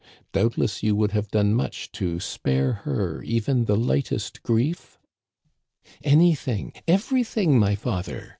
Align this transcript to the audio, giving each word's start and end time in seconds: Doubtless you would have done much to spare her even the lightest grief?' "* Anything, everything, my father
Doubtless 0.31 0.81
you 0.81 0.95
would 0.95 1.11
have 1.11 1.29
done 1.29 1.53
much 1.53 1.91
to 1.91 2.19
spare 2.19 2.71
her 2.89 3.21
even 3.21 3.65
the 3.65 3.77
lightest 3.77 4.41
grief?' 4.41 4.97
"* 5.83 5.95
Anything, 6.03 6.73
everything, 6.87 7.59
my 7.59 7.75
father 7.75 8.29